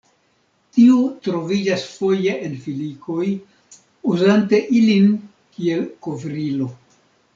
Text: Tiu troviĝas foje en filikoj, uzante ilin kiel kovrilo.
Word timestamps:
Tiu 0.75 1.01
troviĝas 1.27 1.83
foje 1.97 2.33
en 2.47 2.55
filikoj, 2.63 3.27
uzante 4.15 4.63
ilin 4.79 5.13
kiel 5.59 5.85
kovrilo. 6.07 6.73